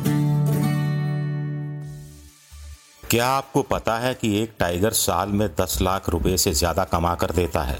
क्या 3.10 3.28
आपको 3.28 3.62
पता 3.62 3.98
है 3.98 4.14
कि 4.14 4.42
एक 4.42 4.54
टाइगर 4.60 4.92
साल 4.92 5.30
में 5.30 5.56
10 5.56 5.82
लाख 5.82 6.10
रुपए 6.10 6.38
से 6.38 6.54
ज़्यादा 6.54 6.84
कमा 6.84 7.16
कर 7.16 7.32
देता 7.32 7.62
है? 7.62 7.80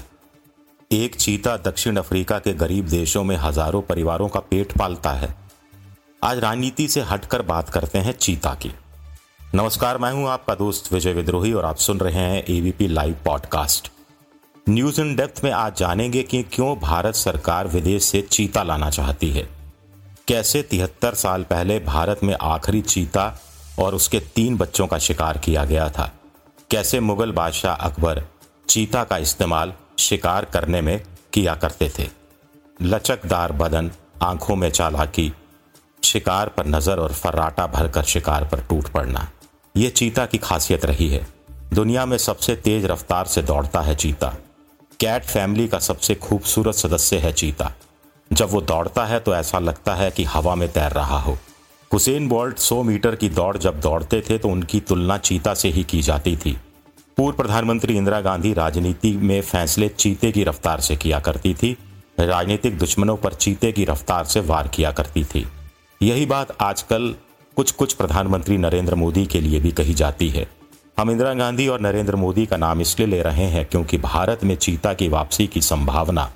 एक 0.92 1.14
चीता 1.14 1.56
दक्षिण 1.56 1.96
अफ्रीका 1.96 2.38
के 2.38 2.54
गरीब 2.54 2.86
देशों 2.86 3.24
में 3.24 3.36
हज़ारों 3.36 3.82
परिवारों 3.82 4.28
का 4.28 4.40
पेट 4.40 4.78
पालता 4.78 5.10
है। 5.10 5.34
आज 6.24 6.38
राजनीति 6.38 6.88
से 6.88 7.00
हटकर 7.00 7.42
बात 7.42 7.68
करते 7.68 7.98
हैं 7.98 8.12
चीता 8.12 8.54
की। 8.54 8.72
नमस्कार, 9.54 9.98
मैं 9.98 10.12
हूँ 10.12 10.28
आपका 10.28 10.54
दोस्त 10.54 10.92
विजय 10.92 11.12
विद्रोही 11.12 11.52
और 11.52 11.64
आप 11.64 11.76
सुन 11.76 12.00
रहे 12.00 12.20
हैं 12.20 12.44
ABP 12.48 12.88
live 12.88 13.16
podcast 13.24 13.92
news 14.68 15.00
in 15.00 15.16
depth 15.16 15.44
में 15.44 15.50
आज 15.50 15.76
जानेंगे 15.76 16.22
कि 16.22 16.42
क्यों 16.42 16.78
भारत 16.78 17.14
सरकार 17.14 17.68
विदेश 17.68 18.04
से 18.04 18.22
चीता 18.22 18.62
लाना 18.62 18.90
चाहती 18.90 19.30
है। 19.30 19.48
कैसे 20.28 20.62
तिहत्तर 20.62 21.14
साल 21.14 21.42
पहले 21.42 21.80
भारत 21.80 22.20
में 22.24 22.36
आखिरी 22.42 22.82
चीता 22.82 23.40
और 23.78 23.94
उसके 23.94 24.20
तीन 24.20 24.56
बच्चों 24.56 24.86
का 24.86 24.98
शिकार 24.98 25.38
किया 25.38 25.64
गया 25.64 25.88
था? 25.88 26.12
कैसे 26.70 27.00
मुगल 27.00 27.32
बादशाह 27.32 27.74
अकबर 27.74 28.24
चीता 28.68 29.04
का 29.04 29.16
इस्तेमाल 29.16 29.72
शिकार 29.98 30.44
करने 30.44 30.80
में 30.80 31.02
किया 31.32 31.54
करते 31.54 31.92
थे? 31.98 32.08
लचकदार 32.82 33.52
बदन, 33.52 33.90
आँखों 34.22 34.56
में 34.56 34.70
चालाकी, 34.70 35.32
शिकार 36.04 36.48
पर 36.48 36.66
नज़र 36.66 36.98
और 36.98 37.12
फर्राटा 37.12 37.66
भरकर 37.66 38.02
शिकार 38.02 38.44
पर 38.44 38.60
टूट 38.60 38.88
पड़ना। 38.88 39.30
यह 39.76 39.90
चीता 39.90 40.26
की 40.26 40.38
खासियत 40.38 40.84
रही 40.84 41.08
है। 41.08 41.26
दुनिया 41.72 42.06
में 42.06 42.18
सबसे 42.18 42.56
तेज 42.56 42.84
रफ्तार 42.84 43.26
से 43.26 43.42
दौड़ता 43.42 43.80
है 43.80 43.94
चीता। 43.94 44.34
कैट 45.02 45.24
फैमिली 45.24 45.66
का 45.68 45.78
सबसे 45.78 46.14
खूबसूरत 46.14 46.74
सदस्य 46.74 47.16
है 47.18 47.32
चीता। 47.32 47.70
जब 48.30 48.50
वो 48.50 48.60
दौड़ता 48.60 49.04
है 49.04 49.18
तो 49.20 49.34
ऐसा 49.34 49.58
लगता 49.58 49.94
है 49.94 50.10
कि 50.10 50.24
हवा 50.24 50.54
में 50.54 50.68
तैर 50.72 50.92
रहा 50.92 51.18
हो। 51.18 51.36
हुसैन 51.90 52.28
बोल्ट 52.28 52.58
100 52.58 52.82
मीटर 52.82 53.16
की 53.16 53.28
दौड़ 53.28 53.56
जब 53.56 53.80
दौड़ते 53.80 54.20
थे 54.20 54.38
तो 54.38 54.48
उनकी 54.48 54.80
तुलना 54.80 55.16
चीता 55.18 55.54
से 55.54 55.68
ही 55.68 55.84
की 55.84 56.02
जाती 56.02 56.36
थी। 56.36 56.56
पूर्व 57.16 57.36
प्रधानमंत्री 57.36 57.96
इंदिरा 57.96 58.20
गांधी 58.20 58.52
राजनीति 58.52 59.12
में 59.12 59.40
फैसले 59.40 59.88
चीते 59.88 60.32
की 60.32 60.44
रफ्तार 60.44 60.80
से 60.80 60.96
किया 60.96 61.20
करती 61.20 61.54
थी। 61.54 61.76
राजनीतिक 62.20 62.78
दुश्मनों 62.78 63.16
पर 63.16 63.34
चीते 63.34 63.72
की 63.72 63.84
रफ्तार 63.84 64.24
से 64.24 64.40
वार 64.40 64.68
किया 64.68 64.92
करती 64.92 65.24
थी। 65.24 65.46
यही 66.02 66.26
बात 66.26 66.56
आजकल 66.60 67.14
कुछ 67.56 67.70
कुछ 67.70 67.92
प्रधानमंत्री 67.92 68.58
नरेंद्र 68.58 68.94
मोदी 68.94 69.26
के 69.26 69.40
लिए 69.40 69.60
भी 69.60 69.72
कही 69.72 69.94
जाती 69.94 70.28
है। 70.28 70.48
हम 70.98 71.10
इंदिरा 71.10 71.32
गांधी 71.34 71.66
और 71.68 71.80
नरेंद्र 71.80 72.16
मोदी 72.16 72.44
का 72.46 72.56
नाम 72.56 72.80
इसलिए 72.80 73.06
ले 73.08 73.20
रहे 73.22 73.44
हैं 73.44 73.64
क्योंकि 73.66 73.98
भारत 73.98 74.42
में 74.44 74.54
चीता 74.56 74.92
की 74.94 75.08
वापसी 75.08 75.46
की 75.46 75.60
संभावना 75.60 76.30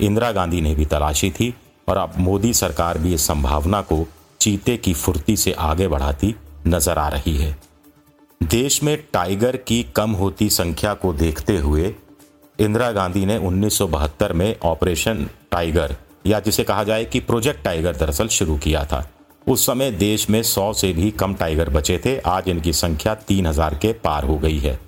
इंदिरा 0.00 0.30
गांधी 0.32 0.60
ने 0.60 0.74
भी 0.74 0.84
तलाशी 0.84 1.30
थी 1.30 1.54
और 1.88 1.96
अब 1.96 2.12
मोदी 2.18 2.52
सरकार 2.54 2.98
भी 2.98 3.14
इस 3.14 3.26
संभावना 3.26 3.80
को 3.82 4.06
चीते 4.40 4.76
की 4.76 4.94
फुर्ती 4.94 5.36
से 5.36 5.52
आगे 5.52 5.88
बढ़ाती 5.88 6.34
नज़र 6.66 6.98
आ 6.98 7.08
रही 7.08 7.36
है। 7.36 7.56
देश 8.40 8.82
में 8.82 8.96
टाइगर 9.12 9.56
की 9.56 9.82
कम 9.96 10.10
होती 10.10 10.48
संख्या 10.50 10.94
को 10.94 11.12
देखते 11.12 11.56
हुए 11.58 11.94
इंदिरा 12.58 12.90
गांधी 12.92 13.26
ने 13.26 13.38
1972 13.38 14.32
में 14.32 14.54
ऑपरेशन 14.64 15.26
टाइगर 15.50 15.96
या 16.26 16.40
जिसे 16.40 16.64
कहा 16.64 16.84
जाए 16.84 17.04
कि 17.04 17.20
प्रोजेक्ट 17.20 17.64
टाइगर 17.64 17.96
दरअसल 17.96 18.28
शुरू 18.28 18.56
किया 18.56 18.84
था। 18.84 19.04
उस 19.46 19.64
समय 19.66 19.90
देश 19.90 20.28
में 20.30 20.42
सौ 20.42 20.72
से 20.72 20.92
भी 20.92 21.10
कम 21.10 21.34
टाइगर 21.34 21.68
बचे 21.70 21.98
थे। 22.04 22.16
आज 22.18 22.48
इनकी 22.48 22.72
संख्या 22.72 23.14
तीन 23.28 23.46
हज़ार 23.46 23.74
के 23.74 23.92
पार 24.04 24.24
हो 24.24 24.36
गई 24.38 24.58
है। 24.58 24.78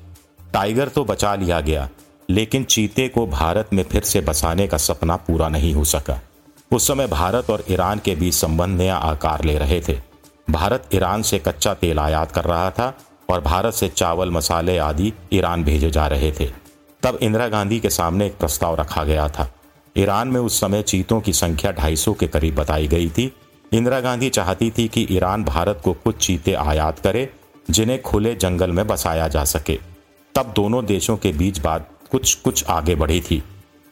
टाइगर 0.55 0.89
तो 0.89 1.05
बचा 1.05 1.35
लिया 1.35 1.61
गया, 1.61 1.89
लेकिन 2.29 2.65
चीते 2.65 3.07
को 3.09 3.27
भारत 3.27 3.69
में 3.73 3.83
फिर 3.83 4.03
से 4.03 4.21
बसाने 4.21 4.67
का 4.67 4.77
सपना 4.77 5.17
पूरा 5.19 5.49
नहीं 5.49 5.73
हो 5.75 5.85
सका। 5.85 6.21
उस 6.71 6.87
समय 6.89 7.07
भारत 7.07 7.51
और 7.51 7.65
ईरान 7.71 8.01
के 8.05 8.15
बीच 8.17 8.35
संबंध 8.35 8.79
नया 8.79 8.97
आकार 8.97 9.45
ले 9.45 9.57
रहे 9.59 9.81
थे। 9.81 9.99
भारत 10.51 10.89
ईरान 10.95 11.23
से 11.23 11.39
कच्चा 11.39 11.75
तेल 11.75 11.99
आयात 11.99 12.33
कर 12.33 12.45
रहा 12.45 12.71
था 12.71 12.93
और 13.31 13.41
भारत 13.41 13.75
से 13.75 13.89
चावल, 13.89 14.31
मसाले 14.31 14.79
आदि 14.79 15.13
ईरान 15.33 15.65
भेजे 15.65 15.91
जा 15.91 16.07
रहे 16.07 16.33
थे। 16.41 16.51
तब 17.03 17.19
इंदिरा 17.23 17.49
गांधी 17.49 17.81
के 17.81 17.91
सामने 17.91 18.27
एक 18.27 18.39
प्रस्ताव 18.39 18.75
रखा 18.75 19.05
गया 19.05 19.29
था। 19.29 19.51
ईरान 19.97 20.29
में 20.29 20.41
उस 20.41 20.61
समय 20.61 20.83
चीतों 20.83 21.21
की 21.21 21.33
संख्या 21.33 21.73
250 21.75 22.15
के 22.15 22.27
करीब 22.27 22.55
बताई 22.55 22.89
गई 22.89 23.09
थी। 23.09 23.33
इंदिरा 23.73 24.01
गांधी 24.01 24.31
चाहती 24.31 24.71
थी 24.71 24.89
कि 24.89 25.07
ईरान 25.11 25.45
भारत 25.45 25.81
को 25.85 25.93
कुछ 25.93 26.17
चीते 26.17 26.53
आयात 26.53 26.99
करे, 26.99 27.33
जिन्हें 27.71 28.03
खुले 28.03 28.35
जंगल 28.35 28.71
में 28.71 28.87
बसाया 28.87 29.29
जा 29.29 29.45
सके। 29.45 29.79
तब 30.35 30.53
दोनों 30.57 30.85
देशों 30.85 31.17
के 31.17 31.33
बीच 31.33 31.59
बात 31.59 31.91
कुछ 32.11 32.35
कुछ 32.35 32.65
आगे 32.65 32.95
बढ़ी 32.95 33.21
थी। 33.21 33.43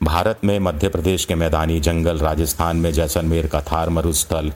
भारत 0.02 0.38
में 0.44 0.58
मध्य 0.58 0.88
प्रदेश 0.88 1.24
के 1.24 1.34
मैदानी 1.34 1.80
जंगल, 1.80 2.18
राजस्थान 2.18 2.76
में 2.76 2.92
जैसलमेर 2.92 3.46
का 3.46 3.60
थार 3.60 3.88
मरुस्थल, 3.88 4.52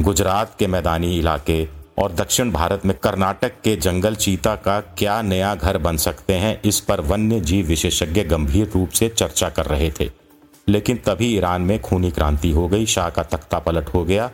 गुजरात 0.00 0.56
के 0.58 0.66
मैदानी 0.66 1.18
इलाके 1.18 1.68
और 1.98 2.12
दक्षिण 2.12 2.50
भारत 2.50 2.86
में 2.86 2.98
कर्नाटक 2.98 3.52
के 3.64 3.76
जंगल 3.76 4.14
चीता 4.14 4.56
का 4.56 4.80
क्या 4.80 5.22
नया 5.22 5.54
घर 5.54 5.78
बन 5.78 5.96
सकते 5.96 6.32
हैं, 6.32 6.60
इस 6.64 6.80
पर 6.80 7.00
वन्य 7.00 7.40
जीव 7.40 7.66
विशेषज्ञ 7.66 8.22
गंभीर 8.22 8.70
रूप 8.74 8.90
से 8.90 9.08
चर्चा 9.08 9.48
कर 9.48 9.66
रहे 9.66 9.90
थे। 10.00 10.10
लेकिन 10.68 10.96
तभी 10.96 11.36
ईरान 11.36 11.62
में 11.62 11.80
खूनी 11.82 12.10
क्रांति 12.10 12.50
हो 12.50 12.68
गई, 12.68 12.86
शाह 12.86 13.10
का 13.10 13.22
तख्ता 13.22 13.58
पलट 13.58 13.88
हो 13.88 14.04
गया 14.04 14.30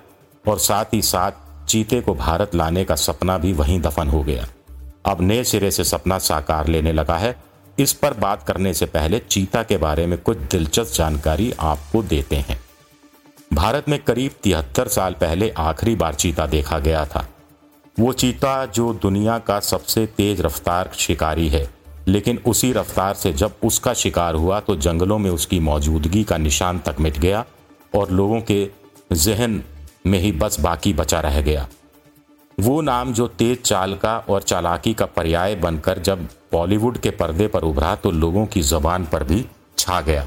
और 0.48 0.58
साथ 0.58 0.94
ही 0.94 1.02
साथ 1.02 1.66
चीते 1.66 2.00
को 2.00 2.14
भारत 2.14 2.54
लाने 2.54 2.84
का 2.84 2.94
सपना 2.94 3.38
भी 3.38 3.52
वहीं 3.52 3.80
दफन 3.80 4.08
हो 4.08 4.22
गया। 4.22 4.46
अब 5.06 5.20
नए 5.20 5.44
सिरे 5.44 5.70
से 5.70 5.84
सपना 5.84 6.18
साकार 6.18 6.66
लेने 6.66 6.92
लगा 6.92 7.16
है। 7.16 7.34
इस 7.78 7.92
पर 7.92 8.14
बात 8.14 8.42
करने 8.42 8.74
से 8.74 8.86
पहले 8.86 9.18
चीता 9.18 9.62
के 9.62 9.76
बारे 9.76 10.06
में 10.06 10.18
कुछ 10.18 10.38
दिलचस्प 10.50 10.94
जानकारी 10.94 11.52
आपको 11.60 12.02
देते 12.02 12.36
हैं। 12.38 12.60
भारत 13.52 13.88
में 13.88 13.98
करीब 14.02 14.32
तिहत्तर 14.42 14.88
साल 14.88 15.12
पहले 15.12 15.50
आखिरी 15.50 15.94
बार 15.96 16.14
चीता 16.14 16.46
देखा 16.46 16.78
गया 16.78 17.04
था। 17.06 17.26
वो 18.00 18.12
चीता 18.12 18.64
जो 18.66 18.92
दुनिया 18.94 19.38
का 19.38 19.58
सबसे 19.60 20.06
तेज 20.06 20.40
रफ्तार 20.40 20.90
शिकारी 20.94 21.48
है, 21.48 21.68
लेकिन 22.08 22.38
उसी 22.46 22.72
रफ्तार 22.72 23.14
से 23.14 23.32
जब 23.32 23.56
उसका 23.64 23.94
शिकार 23.94 24.34
हुआ 24.34 24.60
तो 24.60 24.76
जंगलों 24.76 25.18
में 25.18 25.30
उसकी 25.30 25.60
मौजूदगी 25.60 26.24
का 26.24 26.36
निशान 26.36 26.78
तक 26.78 26.96
मिट 27.00 27.18
गया 27.18 27.44
और 27.94 28.10
लोगों 28.10 28.40
के 28.40 28.66
जहन 29.12 29.62
में 30.04 30.18
ही 30.18 30.32
बस 30.32 30.60
बाकी 30.60 30.92
बचा 30.94 31.20
रह 31.20 31.40
गया। 31.40 31.66
वो 32.58 32.80
नाम 32.80 33.12
जो 33.12 33.26
तेज 33.28 33.62
चाल 33.62 33.94
का 33.94 34.16
और 34.28 34.42
चालाकी 34.42 34.94
का 34.94 35.06
पर्याय 35.06 35.54
बनकर 35.54 35.98
जब 35.98 36.24
बॉलीवुड 36.52 36.98
के 36.98 37.10
पर्दे 37.10 37.46
पर 37.48 37.62
उभरा 37.62 37.94
तो 37.94 38.10
लोगों 38.10 38.46
की 38.46 38.62
जबान 38.62 39.04
पर 39.04 39.24
भी 39.24 39.44
छा 39.78 40.00
गया। 40.00 40.26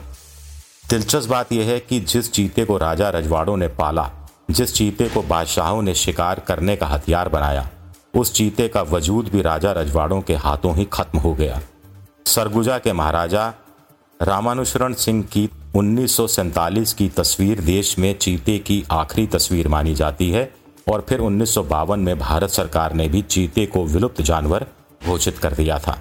दिलचस्प 0.89 1.29
बात 1.29 1.51
यह 1.51 1.65
है 1.65 1.79
कि 1.79 1.99
जिस 1.99 2.31
चीते 2.31 2.65
को 2.65 2.77
राजा 2.77 3.09
रजवाड़ों 3.09 3.57
ने 3.57 3.67
पाला, 3.67 4.09
जिस 4.51 4.73
चीते 4.73 5.09
को 5.09 5.21
बादशाहों 5.21 5.81
ने 5.81 5.95
शिकार 5.95 6.39
करने 6.39 6.75
का 6.75 6.87
हथियार 6.87 7.29
बनाया, 7.29 7.69
उस 8.15 8.33
चीते 8.33 8.67
का 8.67 8.81
वजूद 8.81 9.29
भी 9.29 9.41
राजा 9.41 9.71
रजवाड़ों 9.71 10.21
के 10.21 10.35
हाथों 10.35 10.75
ही 10.75 10.85
खत्म 10.93 11.19
हो 11.19 11.33
गया। 11.33 11.61
सरगुजा 12.25 12.77
के 12.79 12.93
महाराजा 12.93 13.53
रामानुशरण 14.19 14.93
सिंह 14.93 15.23
की 15.23 15.49
उन्नीस 15.75 16.15
सौ 16.15 16.25
सैंतालीस 16.27 16.93
की 16.93 17.07
तस्वीर 17.09 17.59
देश 17.59 17.97
में 17.99 18.17
चीते 18.17 18.57
की 18.59 18.83
आखिरी 18.91 19.25
तस्वीर 19.27 19.67
मानी 19.67 19.93
जाती 19.95 20.29
है 20.31 20.43
और 20.87 21.05
फिर 21.09 21.19
उन्नीस 21.19 21.53
सौ 21.53 21.63
बावन 21.63 21.99
में 21.99 22.17
भारत 22.19 22.49
सरकार 22.49 22.93
ने 22.93 23.07
भी 23.07 23.21
चीते 23.23 23.65
को 23.65 23.83
विलुप्त 23.85 24.21
जानवर 24.21 24.65
घोषित 25.05 25.37
कर 25.37 25.53
दिया 25.53 25.79
था। 25.79 25.97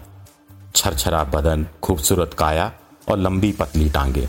छरछरा 0.77 1.23
बदन, 1.25 1.67
खूबसूरत 1.83 2.35
काया 2.35 2.71
और 3.09 3.19
लंबी 3.19 3.51
पतली 3.53 3.89
टांगे। 3.91 4.29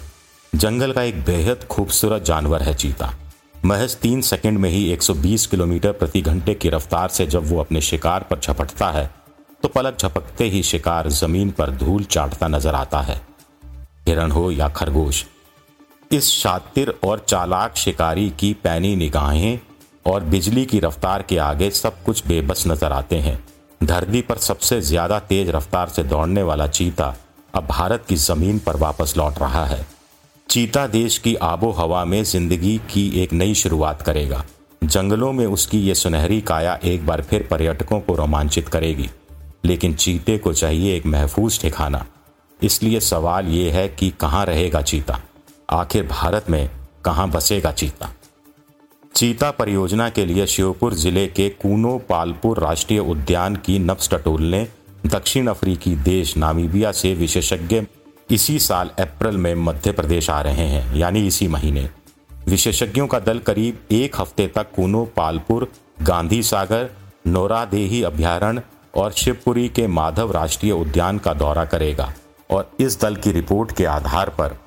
जंगल 0.54 0.92
का 0.92 1.04
एक 1.04 1.24
बेहद 1.26 1.64
खूबसूरत 1.64 2.24
जानवर 2.24 2.64
है 2.64 2.74
चीता। 2.76 3.14
महज 3.66 3.96
तीन 3.98 4.22
सेकंड 4.22 4.58
में 4.58 4.70
ही 4.70 4.84
120 4.94 5.46
किलोमीटर 5.46 5.92
प्रति 5.92 6.22
घंटे 6.24 6.54
की 6.56 6.70
रफ्तार 6.70 7.10
से 7.10 7.28
जब 7.28 7.50
वो 7.50 7.60
अपने 7.60 7.82
शिकार 7.82 8.26
पर 8.30 8.40
झपटता 8.40 8.90
है 8.92 9.10
तो 9.64 9.68
पलक 9.68 10.00
झपकते 10.00 10.46
ही 10.48 10.64
शिकार 10.64 11.10
ज़मीन 11.12 11.52
पर 11.52 11.72
धूल 11.76 12.04
चाटता 12.06 12.48
नज़र 12.48 12.76
आता 12.76 13.02
है। 13.02 13.22
हिरण 14.08 14.32
हो 14.32 14.50
या 14.52 14.68
खरगोश 14.70 15.24
इस 16.12 16.30
शातिर 16.32 16.94
और 17.04 17.26
चालाक 17.28 17.76
शिकारी 17.76 18.30
की 18.30 18.54
पैनी 18.64 18.96
निगाहें 18.96 19.60
और 20.06 20.24
बिजली 20.24 20.66
की 20.66 20.80
रफ्तार 20.80 21.22
के 21.22 21.38
आगे 21.38 21.70
सब 21.72 22.04
कुछ 22.04 22.26
बेबस 22.28 22.64
नज़र 22.68 22.92
आते 22.92 23.16
हैं। 23.16 23.38
धरती 23.82 24.22
पर 24.22 24.38
सबसे 24.38 24.80
ज़्यादा 24.82 25.20
तेज 25.22 25.50
रफ्तार 25.50 25.90
से 25.90 26.04
दौड़ने 26.04 26.44
वाला 26.44 26.68
चीता 26.68 27.16
अब 27.54 27.66
भारत 27.66 28.06
की 28.10 28.16
ज़मीन 28.16 28.60
पर 28.60 28.78
वापस 28.78 29.14
लौट 29.18 29.40
रहा 29.40 29.66
है। 29.66 29.86
चीता 30.50 30.86
देश 30.88 31.18
की 31.18 31.36
आबो 31.36 31.72
हवा 31.72 32.06
में 32.06 32.24
ज़िंदगी 32.24 32.78
की 32.92 33.08
एक 33.22 33.34
नई 33.34 33.54
शुरुआत 33.56 34.02
करेगा। 34.02 34.44
जंगलों 34.82 35.32
में 35.34 35.46
उसकी 35.46 35.80
ये 35.80 35.96
सुनहरी 35.96 36.42
काया 36.42 36.80
एक 36.84 37.06
बार 37.06 37.22
फिर 37.22 37.48
पर्यटकों 37.52 38.00
को 38.00 38.16
रोमांचित 38.16 38.70
करेगी। 38.70 39.10
लेकिन 39.66 39.94
चीते 39.96 40.38
को 40.38 40.54
चाहिए 40.54 40.96
एक 40.96 41.06
महफूज 41.06 41.62
ठिकाना। 41.62 42.06
इसलिए 42.60 43.00
सवाल 43.00 43.48
ये 43.48 43.70
है 43.72 43.88
कि 43.90 44.10
कहाँ 44.20 44.46
रहेगा 44.46 44.82
चीता? 44.82 45.20
आखिर 45.70 46.08
भारत 46.08 46.50
में 46.50 46.70
कहाँ 47.06 47.30
बसेगा 47.30 47.72
चीता? 47.72 48.10
चीता 49.16 49.50
परियोजना 49.52 50.10
के 50.10 50.26
लिए 50.26 50.46
श्योपुर 50.48 50.94
ज़िले 50.94 51.26
के 51.28 51.50
कूनो 51.62 51.98
पालपुर 52.10 52.60
राष्ट्रीय 52.60 53.00
उद्यान 53.00 53.56
की 53.56 53.78
नब्स 53.80 54.10
टटोल 54.10 54.42
ने 54.42 54.68
दक्षिण 55.06 55.48
अफ्रीकी 55.48 55.96
देश 55.96 56.36
नामीबिया 56.38 56.92
से 56.92 57.14
विशेषज्ञ 57.14 57.82
इसी 58.30 58.58
साल 58.60 58.90
अप्रैल 59.00 59.38
में 59.38 59.54
मध्य 59.56 59.92
प्रदेश 59.92 60.30
आ 60.30 60.40
रहे 60.42 60.68
हैं, 60.68 60.96
यानी 60.96 61.26
इसी 61.28 61.48
महीने। 61.48 61.90
विशेषज्ञों 62.48 63.08
का 63.08 63.20
दल 63.20 63.40
करीब 63.40 63.80
एक 63.92 64.20
हफ़्ते 64.22 64.48
तक 64.48 64.72
कूनो 64.76 65.04
पालपुर 65.06 65.72
गांधी 66.02 66.42
सागर 66.44 66.90
नोरादेही 67.28 68.04
अभ्यारण्य 68.04 68.62
और 68.96 69.12
शिवपुरी 69.12 69.68
के 69.70 69.88
माधव 69.88 70.32
राष्ट्रीय 70.32 70.72
उद्यान 70.72 71.18
का 71.18 71.34
दौरा 71.34 71.66
करेगा 71.66 72.14
और 72.50 72.72
इस 72.80 73.00
दल 73.02 73.16
की 73.16 73.32
रिपोर्ट 73.32 73.72
के 73.72 73.86
आधार 73.86 74.30
पर 74.30 74.58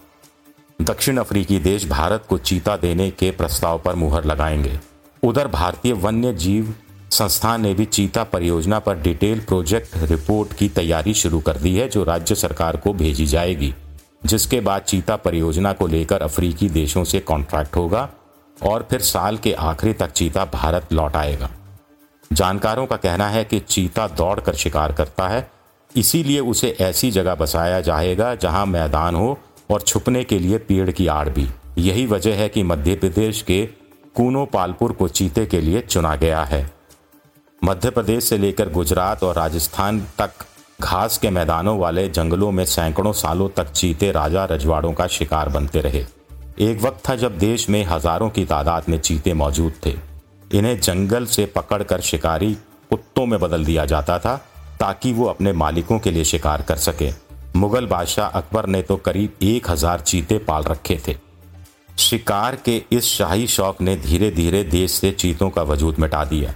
दक्षिण 0.81 1.17
अफ्रीकी 1.17 1.59
देश 1.59 1.89
भारत 1.89 2.25
को 2.29 2.39
चीता 2.39 2.77
देने 2.77 3.11
के 3.11 3.31
प्रस्ताव 3.31 3.79
पर 3.79 3.95
मुहर 3.95 4.25
लगाएँगे। 4.25 4.79
उधर 5.23 5.49
भारतीय 5.49 5.93
वन्य 5.93 6.33
जीव 6.33 6.75
संस्थान 7.11 7.63
ने 7.63 7.73
भी 7.75 7.85
चीता 7.85 8.25
परियोजना 8.25 8.79
पर 8.79 8.99
डिटेल 8.99 9.41
प्रोजेक्ट 9.41 9.97
रिपोर्ट 9.97 10.53
की 10.53 10.69
तैयारी 10.69 11.15
शुरू 11.15 11.41
कर 11.41 11.57
दी 11.57 11.75
है, 11.77 11.89
जो 11.89 12.05
राज्य 12.05 12.35
सरकार 12.35 12.77
को 12.77 12.93
भेजी 12.93 13.27
जाएगी, 13.27 13.75
जिसके 14.27 14.61
बाद 14.61 14.83
चीता 14.83 15.17
परियोजना 15.17 15.73
को 15.73 15.87
लेकर 15.87 16.23
अफ्रीकी 16.23 16.69
देशों 16.69 17.05
से 17.05 17.21
कॉन्ट्रैक्ट 17.21 17.77
होगा 17.77 18.09
और 18.63 18.87
फिर 18.91 19.01
साल 19.01 19.37
के 19.37 19.53
आखिरी 19.53 19.93
तक 19.93 20.11
चीता 20.11 20.45
भारत 20.45 20.93
लौट 20.93 21.17
आएगा। 21.17 21.51
जानकारों 22.33 22.87
का 22.87 22.97
कहना 22.97 23.29
है 23.29 23.45
कि 23.45 23.61
चीता 23.61 24.09
दौड़ 24.09 24.41
कर 24.41 24.55
शिकार 24.55 24.93
करता 24.93 25.29
है, 25.29 25.51
इसीलिए 25.97 26.41
उसे 26.41 26.77
ऐसी 26.81 27.11
जगह 27.11 27.35
बसाया 27.35 27.81
जाएगा 27.81 28.35
जहाँ 28.35 28.67
मैदान 28.67 29.15
हो 29.15 29.39
और 29.71 29.83
छुपने 29.83 30.25
के 30.25 30.39
लिए 30.39 30.59
पेड़ 30.59 30.91
की 30.91 31.07
आड़ 31.07 31.29
भी। 31.29 31.49
यही 31.79 32.07
वजह 32.07 32.37
है 32.37 32.49
कि 32.49 32.63
मध्य 32.63 32.95
प्रदेश 32.95 33.43
के 33.43 33.65
कूनो 34.17 34.45
पालपुर 34.45 34.93
को 34.93 35.09
चीते 35.09 35.47
के 35.47 35.61
लिए 35.61 35.81
चुना 35.81 36.15
गया 36.17 36.43
है। 36.43 36.71
मध्य 37.63 37.91
प्रदेश 37.91 38.25
से 38.25 38.39
लेकर 38.39 38.69
गुजरात 38.69 39.23
और 39.25 39.35
राजस्थान 39.35 40.01
तक 40.19 40.45
घास 40.81 41.19
के 41.19 41.31
मैदानों 41.31 41.79
वाले 41.79 42.09
जंगलों 42.09 42.51
में 42.53 42.65
सैकड़ों 42.65 43.13
सालों 43.13 43.49
तक 43.49 43.71
चीते 43.71 44.11
राजा 44.13 44.45
रजवाड़ों 44.45 44.93
का 44.93 45.07
शिकार 45.07 45.49
बनते 45.49 45.81
रहे। 45.81 46.05
एक 46.61 46.81
वक्त 46.83 47.09
था 47.09 47.15
जब 47.17 47.39
देश 47.39 47.69
में 47.71 47.85
हज़ारों 47.85 48.29
की 48.31 48.45
तादाद 48.45 48.89
में 48.89 48.99
चीते 48.99 49.35
मौजूद 49.35 49.73
थे। 49.87 49.95
इन्हें 50.51 50.79
जंगल 50.81 51.27
से 51.27 51.47
पकड़कर 51.47 52.01
शिकारी 52.01 52.53
कुत्तों 52.91 53.27
में 53.27 53.39
बदल 53.41 53.65
दिया 53.65 53.85
जाता 53.85 54.19
था 54.19 54.37
ताकि 54.81 55.13
वो 55.13 55.25
अपने 55.27 55.53
मालिकों 55.53 55.99
के 55.99 56.11
लिए 56.11 56.25
शिकार 56.25 56.63
कर 56.63 56.77
सके। 56.79 57.11
मुगल 57.59 57.87
बादशाह 57.87 58.27
अकबर 58.29 58.67
ने 58.67 58.81
तो 58.83 58.97
करीब 58.97 59.39
एक 59.43 59.71
हज़ार 59.71 60.01
चीते 60.01 60.37
पाल 60.39 60.65
रखे 60.65 60.99
थे। 61.09 61.15
शिकार 61.99 62.57
के 62.57 62.77
इस 62.93 63.05
शाही 63.07 63.47
शौक 63.47 63.81
ने 63.81 63.97
धीरे 63.97 64.31
धीरे 64.31 64.63
देश 64.67 64.93
से 64.93 65.11
चीतों 65.13 65.49
का 65.51 65.63
वजूद 65.63 65.99
मिटा 65.99 66.25
दिया। 66.25 66.53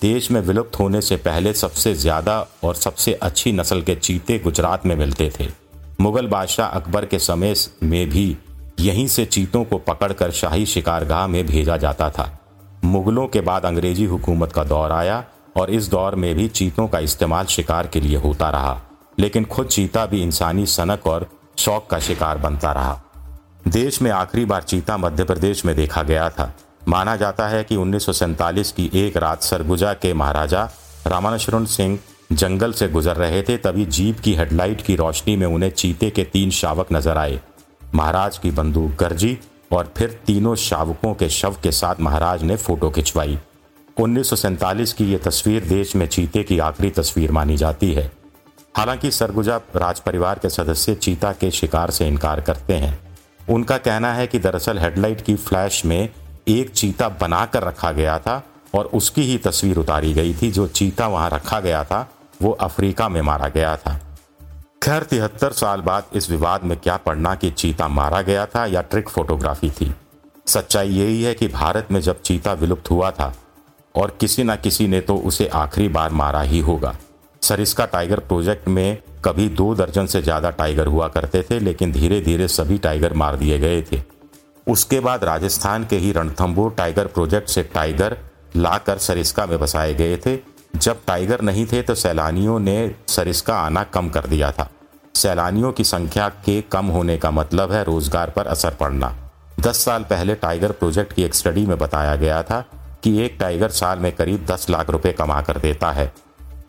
देश 0.00 0.30
में 0.30 0.40
विलुप्त 0.40 0.78
होने 0.78 1.00
से 1.00 1.16
पहले 1.18 1.52
सबसे 1.54 1.94
ज़्यादा 1.94 2.38
और 2.64 2.74
सबसे 2.74 3.14
अच्छी 3.22 3.52
नस्ल 3.52 3.82
के 3.82 3.94
चीते 3.96 4.38
गुजरात 4.38 4.86
में 4.86 4.96
मिलते 4.96 5.30
थे। 5.40 5.48
मुगल 6.00 6.26
बादशाह 6.26 6.68
अकबर 6.70 7.06
के 7.06 7.18
समय 7.20 7.54
में 7.82 8.08
भी 8.10 8.36
यहीं 8.80 9.06
से 9.08 9.24
चीतों 9.26 9.64
को 9.64 9.78
पकड़कर 9.80 10.30
शाही 10.32 10.66
शिकारगाह 10.66 11.26
में 11.26 11.44
भेजा 11.46 11.76
जाता 11.76 12.10
था। 12.10 12.30
मुगलों 12.84 13.26
के 13.26 13.40
बाद 13.42 13.66
अंग्रेज़ी 13.66 14.04
हुकूमत 14.04 14.52
का 14.52 14.64
दौर 14.66 14.92
आया 14.92 15.24
और 15.56 15.70
इस 15.70 15.90
दौर 15.90 16.14
में 16.14 16.34
भी 16.34 16.48
चीतों 16.50 16.88
का 16.88 16.98
इस्तेमाल 17.00 17.46
शिकार 17.48 17.86
के 17.86 18.00
लिए 18.00 18.16
होता 18.18 18.50
रहा। 18.50 18.80
लेकिन 19.18 19.44
खुद 19.44 19.66
चीता 19.66 20.04
भी 20.06 20.22
इंसानी 20.22 20.66
सनक 20.66 21.06
और 21.06 21.28
शौक 21.58 21.86
का 21.90 21.98
शिकार 21.98 22.38
बनता 22.38 22.72
रहा। 22.72 23.00
देश 23.68 24.00
में 24.02 24.10
आखिरी 24.10 24.44
बार 24.44 24.62
चीता 24.62 24.96
मध्य 24.96 25.24
प्रदेश 25.24 25.64
में 25.64 25.74
देखा 25.76 26.02
गया 26.02 26.28
था। 26.30 26.52
माना 26.88 27.16
जाता 27.16 27.48
है 27.48 27.62
कि 27.64 27.76
उन्नीस 27.76 28.06
सौ 28.06 28.12
सैंतालीस 28.12 28.72
की 28.72 28.90
एक 28.96 29.16
रात 29.16 29.42
सरगुजा 29.42 29.92
के 29.94 30.12
महाराजा 30.14 30.62
रामानुशरण 31.06 31.64
सिंह 31.64 31.98
जंगल 32.32 32.72
से 32.72 32.88
गुजर 32.88 33.16
रहे 33.16 33.42
थे, 33.42 33.56
तभी 33.56 33.84
जीप 33.86 34.20
की 34.20 34.34
हेडलाइट 34.34 34.82
की 34.82 34.96
रोशनी 34.96 35.36
में 35.36 35.46
उन्हें 35.46 35.70
चीते 35.70 36.10
के 36.10 36.24
तीन 36.24 36.50
शावक 36.50 36.92
नज़र 36.92 37.18
आए। 37.18 37.38
महाराज 37.94 38.38
की 38.38 38.50
बंदूक 38.50 38.94
गर्जी 39.00 39.36
और 39.72 39.92
फिर 39.96 40.18
तीनों 40.26 40.54
शावकों 40.54 41.12
के 41.14 41.28
शव 41.28 41.56
के 41.62 41.72
साथ 41.72 42.00
महाराज 42.00 42.42
ने 42.42 42.56
फ़ोटो 42.56 42.90
खिंचवाई। 42.90 43.38
उन्नीस 43.96 44.30
सौ 44.30 44.36
सैंतालीस 44.36 44.92
की 44.92 45.10
यह 45.12 45.18
तस्वीर 45.18 45.64
देश 45.64 45.94
में 45.96 46.06
चीते 46.06 46.42
की 46.42 46.58
आखिरी 46.60 46.90
तस्वीर 46.90 47.32
मानी 47.32 47.56
जाती 47.56 47.92
है। 47.92 48.10
हालाँकि 48.74 49.10
सरगुजा 49.10 49.56
राज 49.76 50.00
परिवार 50.00 50.38
के 50.38 50.48
सदस्य 50.48 50.94
चीता 50.94 51.32
के 51.32 51.50
शिकार 51.50 51.90
से 51.90 52.06
इनकार 52.08 52.40
करते 52.40 52.74
हैं। 52.74 52.98
उनका 53.50 53.76
कहना 53.78 54.12
है 54.14 54.26
कि 54.26 54.38
दरअसल 54.38 54.78
हेडलाइट 54.78 55.20
की 55.20 55.34
फ्लैश 55.34 55.84
में 55.84 56.08
एक 56.48 56.70
चीता 56.70 57.08
बनाकर 57.08 57.62
रखा 57.62 57.92
गया 57.92 58.18
था 58.18 58.42
और 58.74 58.84
उसकी 58.84 59.22
ही 59.22 59.38
तस्वीर 59.38 59.76
उतारी 59.76 60.12
गई 60.14 60.34
थी, 60.34 60.50
जो 60.50 60.66
चीता 60.66 61.06
वहाँ 61.08 61.30
रखा 61.30 61.60
गया 61.60 61.84
था, 61.84 62.08
वो 62.42 62.50
अफ्रीका 62.50 63.08
में 63.08 63.20
मारा 63.22 63.48
गया 63.48 63.76
था। 63.76 64.00
खैर, 64.82 65.02
तिहत्तर 65.02 65.52
साल 65.52 65.80
बाद 65.80 66.04
इस 66.12 66.30
विवाद 66.30 66.64
में 66.64 66.78
क्या 66.78 66.96
पढ़ना 66.96 67.34
कि 67.34 67.50
चीता 67.50 67.88
मारा 67.88 68.22
गया 68.22 68.46
था 68.46 68.66
या 68.66 68.82
ट्रिक 68.82 69.08
फोटोग्राफी 69.08 69.70
थी। 69.70 69.94
सच्चाई 70.46 70.88
यही 70.88 71.22
है 71.22 71.34
कि 71.34 71.48
भारत 71.48 71.88
में 71.90 72.00
जब 72.00 72.22
चीता 72.22 72.52
विलुप्त 72.52 72.90
हुआ 72.90 73.10
था 73.10 73.32
और 73.94 74.16
किसी 74.20 74.44
न 74.44 74.56
किसी 74.56 74.88
ने 74.88 75.00
तो 75.00 75.16
उसे 75.16 75.46
आखिरी 75.46 75.88
बार 75.88 76.10
मारा 76.10 76.40
ही 76.40 76.60
होगा। 76.60 76.96
सरिस्का 77.42 77.84
टाइगर 77.86 78.18
प्रोजेक्ट 78.20 78.68
में 78.68 78.98
कभी 79.24 79.48
दो 79.50 79.74
दर्जन 79.74 80.06
से 80.06 80.20
ज़्यादा 80.22 80.50
टाइगर 80.50 80.86
हुआ 80.86 81.08
करते 81.08 81.42
थे, 81.42 81.58
लेकिन 81.60 81.92
धीरे 81.92 82.20
धीरे 82.20 82.48
सभी 82.48 82.78
टाइगर 82.78 83.12
मार 83.12 83.36
दिए 83.36 83.58
गए 83.58 83.82
थे। 83.82 84.00
उसके 84.66 85.00
बाद 85.00 85.24
राजस्थान 85.24 85.84
के 85.84 85.96
ही 85.96 86.12
रणथंबोर 86.12 86.74
टाइगर 86.78 87.06
प्रोजेक्ट 87.08 87.48
से 87.48 87.62
टाइगर 87.74 88.16
लाकर 88.56 88.98
सरिस्का 88.98 89.46
में 89.46 89.58
बसाए 89.60 89.94
गए 89.94 90.16
थे। 90.16 90.38
जब 90.74 91.00
टाइगर 91.06 91.40
नहीं 91.40 91.66
थे 91.66 91.82
तो 91.82 91.94
सैलानियों 91.94 92.58
ने 92.60 92.94
सरिस्का 93.08 93.56
आना 93.56 93.82
कम 93.84 94.08
कर 94.08 94.26
दिया 94.26 94.50
था। 94.52 94.68
सैलानियों 95.14 95.72
की 95.72 95.84
संख्या 95.84 96.28
के 96.46 96.60
कम 96.72 96.86
होने 96.88 97.16
का 97.16 97.30
मतलब 97.30 97.72
है 97.72 97.84
रोज़गार 97.84 98.30
पर 98.30 98.46
असर 98.46 98.74
पड़ना। 98.74 99.14
दस 99.60 99.84
साल 99.84 100.02
पहले 100.02 100.34
टाइगर 100.36 100.72
प्रोजेक्ट 100.72 101.12
की 101.12 101.22
एक 101.22 101.34
स्टडी 101.34 101.66
में 101.66 101.78
बताया 101.78 102.14
गया 102.16 102.42
था 102.42 102.64
कि 103.04 103.18
एक 103.18 103.36
टाइगर 103.40 103.70
साल 103.72 103.98
में 103.98 104.12
करीब 104.12 104.46
दस 104.46 104.66
लाख 104.70 104.90
रुपए 104.90 105.12
कमा 105.12 105.40
कर 105.40 105.58
देता 105.58 105.90
है। 105.90 106.12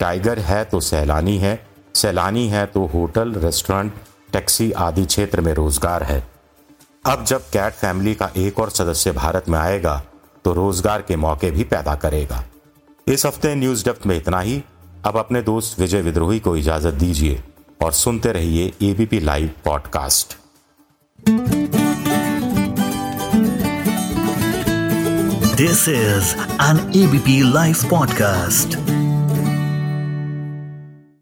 टाइगर 0.03 0.39
है 0.39 0.63
तो 0.65 0.79
सैलानी 0.79 1.38
है 1.38 1.59
सैलानी 1.95 2.47
है 2.47 2.65
तो 2.65 2.85
होटल, 2.85 3.33
रेस्टोरेंट, 3.33 3.94
टैक्सी 4.33 4.71
आदि 4.71 5.05
क्षेत्र 5.05 5.41
में 5.41 5.53
रोज़गार 5.53 6.03
है। 6.03 6.23
अब 7.05 7.23
जब 7.25 7.41
कैट 7.53 7.73
फैमिली 7.73 8.13
का 8.15 8.29
एक 8.38 8.59
और 8.59 8.69
सदस्य 8.69 9.11
भारत 9.11 9.45
में 9.50 9.57
आएगा 9.59 10.01
तो 10.45 10.53
रोज़गार 10.53 11.01
के 11.01 11.15
मौके 11.15 11.51
भी 11.51 11.63
पैदा 11.63 11.95
करेगा। 11.95 12.44
इस 13.07 13.25
हफ़्ते 13.25 13.53
न्यूज़ 13.55 13.83
डेप्थ 13.85 14.07
में 14.07 14.15
इतना 14.17 14.39
ही। 14.39 14.61
अब 15.05 15.17
अपने 15.17 15.41
दोस्त 15.41 15.79
विजय 15.79 16.01
विद्रोही 16.01 16.39
को 16.39 16.55
इजाज़त 16.57 16.94
दीजिए 16.94 17.41
और 17.83 17.91
सुनते 17.91 18.31
रहिए 18.31 18.71
ABP 18.81 19.19
live 19.19 19.50
podcast 19.65 20.38
this 25.57 25.88
is 25.89 26.36
an 26.62 26.91
ABP 26.95 27.41
live 27.53 27.88
podcast 27.89 28.77